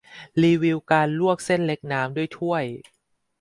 [0.41, 2.65] รีวิวการลวกเส้นเล็กน้ำด้วยถ้วย